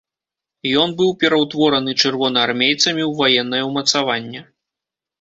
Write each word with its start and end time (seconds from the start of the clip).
Ён 0.83 0.89
быў 1.01 1.11
пераўтвораны 1.25 1.95
чырвонаармейцамі 2.01 3.03
ў 3.07 3.13
ваеннае 3.23 3.63
ўмацаванне. 3.71 4.47